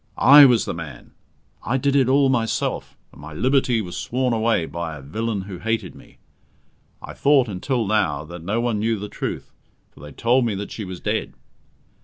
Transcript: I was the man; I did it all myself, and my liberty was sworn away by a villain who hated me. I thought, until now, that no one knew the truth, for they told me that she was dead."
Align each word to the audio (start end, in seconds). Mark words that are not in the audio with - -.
I 0.17 0.45
was 0.45 0.65
the 0.65 0.73
man; 0.73 1.11
I 1.63 1.77
did 1.77 1.95
it 1.95 2.09
all 2.09 2.27
myself, 2.27 2.97
and 3.11 3.21
my 3.21 3.33
liberty 3.33 3.81
was 3.81 3.95
sworn 3.95 4.33
away 4.33 4.65
by 4.65 4.95
a 4.97 5.01
villain 5.03 5.41
who 5.41 5.59
hated 5.59 5.93
me. 5.93 6.17
I 7.03 7.13
thought, 7.13 7.47
until 7.47 7.85
now, 7.85 8.23
that 8.25 8.41
no 8.43 8.59
one 8.59 8.79
knew 8.79 8.97
the 8.97 9.07
truth, 9.09 9.51
for 9.91 9.99
they 9.99 10.11
told 10.11 10.43
me 10.43 10.55
that 10.55 10.71
she 10.71 10.85
was 10.85 10.99
dead." 10.99 11.35